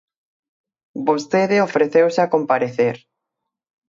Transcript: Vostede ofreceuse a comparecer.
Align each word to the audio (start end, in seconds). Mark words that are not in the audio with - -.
Vostede 1.07 1.57
ofreceuse 1.67 2.19
a 2.21 2.31
comparecer. 2.33 2.95